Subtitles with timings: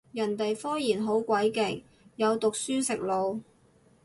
[0.13, 1.83] 人哋科研好鬼勁，
[2.15, 3.41] 有讀書食腦